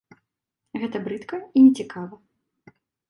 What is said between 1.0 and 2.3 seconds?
брыдка і нецікава.